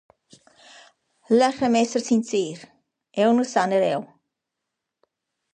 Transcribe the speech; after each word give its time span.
Laschà’m 1.37 1.75
esser 1.83 2.03
sincer: 2.07 2.57
eu 3.23 3.29
nu 3.33 3.43
sa 3.51 3.61
neir 3.69 3.85
eu! 3.95 4.01